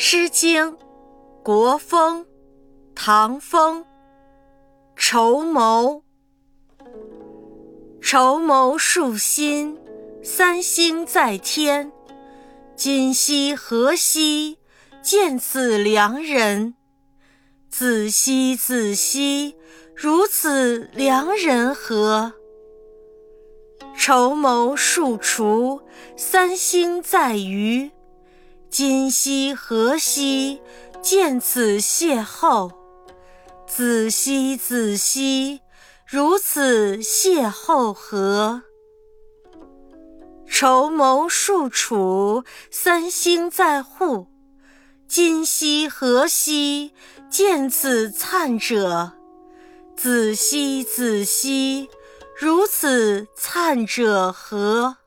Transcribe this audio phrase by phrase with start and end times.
[0.00, 0.74] 诗经·
[1.42, 2.22] 国风·
[2.94, 3.84] 唐风。
[4.94, 6.04] 绸缪，
[8.00, 9.76] 绸缪束心，
[10.22, 11.90] 三星在天。
[12.76, 14.58] 今夕何夕，
[15.02, 16.74] 见此良人？
[17.68, 19.56] 子兮子兮，
[19.96, 22.34] 如此良人何？
[23.96, 25.82] 绸缪束雏，
[26.16, 27.90] 三星在隅。
[28.70, 30.60] 今夕何夕，
[31.00, 32.70] 见此邂逅？
[33.66, 35.62] 子兮子兮，
[36.06, 38.62] 如此邂逅何？
[40.46, 44.28] 绸缪束楚，三星在户。
[45.08, 46.92] 今夕何夕，
[47.30, 49.12] 见此灿者？
[49.96, 51.88] 子兮子兮，
[52.38, 54.98] 如此灿者何？